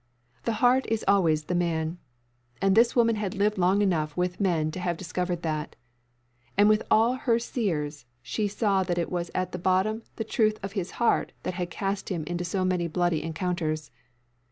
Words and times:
The 0.45 0.53
heart 0.65 0.87
is 0.87 1.05
always 1.07 1.43
the 1.43 1.53
man. 1.53 1.99
And 2.59 2.73
this 2.73 2.95
woman 2.95 3.17
had 3.17 3.35
lived 3.35 3.59
long 3.59 3.83
enough 3.83 4.17
with 4.17 4.39
men 4.39 4.71
to 4.71 4.79
have 4.79 4.97
discovered 4.97 5.43
that. 5.43 5.75
And 6.57 6.67
with 6.67 6.81
all 6.89 7.17
his 7.17 7.45
sears 7.45 8.05
she 8.23 8.47
saw 8.47 8.81
that 8.81 8.97
it 8.97 9.11
was 9.11 9.29
at 9.35 9.61
bottom 9.61 10.01
the 10.15 10.23
truth 10.23 10.57
of 10.63 10.71
his 10.71 10.89
heart 10.97 11.33
that 11.43 11.53
had 11.53 11.69
cast 11.69 12.09
him 12.09 12.23
into 12.23 12.43
so 12.43 12.65
many 12.65 12.87
bloody 12.87 13.21
encounters. 13.21 13.91